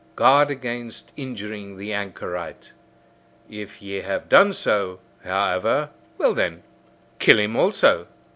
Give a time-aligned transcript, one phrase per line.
[0.15, 2.73] Guard against injuring the anchorite!
[3.51, 6.63] If ye have done so, however, well then,
[7.19, 8.07] kill him also!